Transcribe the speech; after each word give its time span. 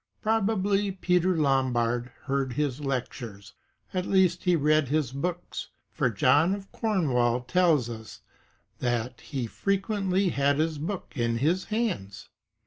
Probably 0.23 0.91
Peter 0.91 1.37
Lombard 1.37 2.11
heard 2.23 2.53
his 2.53 2.79
lectures,^ 2.81 3.53
at 3.93 4.07
least 4.07 4.45
he 4.45 4.55
read 4.55 4.87
his 4.87 5.11
books, 5.11 5.69
for 5.91 6.09
John 6.09 6.55
of 6.55 6.71
Cornwall 6.71 7.41
tells 7.41 7.87
us 7.87 8.21
that 8.79 9.21
"he 9.21 9.45
frequently 9.45 10.29
had 10.29 10.57
his 10.57 10.79
book 10.79 11.13
in 11.15 11.37
his 11.37 11.65
hands." 11.65 12.29